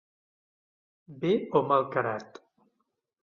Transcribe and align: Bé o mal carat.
Bé 1.25 1.33
o 1.59 1.63
mal 1.73 1.85
carat. 1.97 2.39